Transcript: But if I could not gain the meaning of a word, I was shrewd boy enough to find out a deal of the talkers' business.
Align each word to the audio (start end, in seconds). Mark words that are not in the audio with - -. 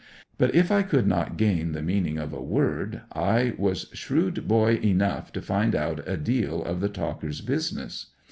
But 0.39 0.55
if 0.55 0.71
I 0.71 0.81
could 0.81 1.05
not 1.05 1.37
gain 1.37 1.73
the 1.73 1.81
meaning 1.83 2.17
of 2.17 2.33
a 2.33 2.41
word, 2.41 3.01
I 3.13 3.53
was 3.59 3.85
shrewd 3.93 4.47
boy 4.47 4.79
enough 4.81 5.31
to 5.33 5.43
find 5.43 5.75
out 5.75 6.01
a 6.09 6.17
deal 6.17 6.63
of 6.63 6.79
the 6.79 6.89
talkers' 6.89 7.41
business. 7.41 8.07